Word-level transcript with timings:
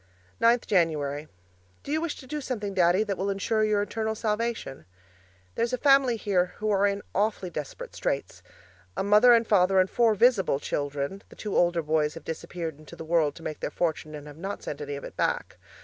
9th 0.41 0.65
January 0.65 1.27
Do 1.83 1.91
you 1.91 2.01
wish 2.01 2.15
to 2.15 2.25
do 2.25 2.41
something, 2.41 2.73
Daddy, 2.73 3.03
that 3.03 3.19
will 3.19 3.29
ensure 3.29 3.63
your 3.63 3.83
eternal 3.83 4.15
salvation? 4.15 4.85
There 5.53 5.61
is 5.63 5.73
a 5.73 5.77
family 5.77 6.17
here 6.17 6.55
who 6.57 6.71
are 6.71 6.87
in 6.87 7.03
awfully 7.13 7.51
desperate 7.51 7.93
straits. 7.93 8.41
A 8.97 9.03
mother 9.03 9.31
and 9.35 9.45
father 9.45 9.79
and 9.79 9.87
four 9.91 10.15
visible 10.15 10.59
children 10.59 11.21
the 11.29 11.35
two 11.35 11.55
older 11.55 11.83
boys 11.83 12.15
have 12.15 12.25
disappeared 12.25 12.79
into 12.79 12.95
the 12.95 13.05
world 13.05 13.35
to 13.35 13.43
make 13.43 13.59
their 13.59 13.69
fortune 13.69 14.15
and 14.15 14.25
have 14.25 14.37
not 14.37 14.63
sent 14.63 14.81
any 14.81 14.95
of 14.95 15.03
it 15.03 15.15
back. 15.15 15.57